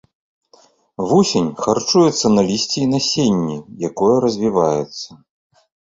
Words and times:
Вусень 1.09 1.51
харчуецца 1.65 2.27
на 2.37 2.41
лісці 2.49 2.79
і 2.85 2.87
насенні, 2.97 3.57
якое 3.91 4.15
развіваецца. 4.27 5.09